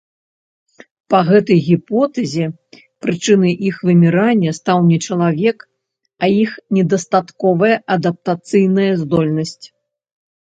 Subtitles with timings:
[1.13, 2.45] Па гэтай гіпотэзе
[3.05, 5.57] прычынай іх вымірання стаў не чалавек,
[6.25, 9.61] а іх недастатковая адаптацыйная здольнасць.